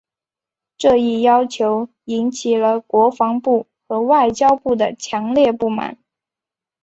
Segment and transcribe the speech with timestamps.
[0.79, 5.99] 这一要求引起了国防部和外交部的强烈不满。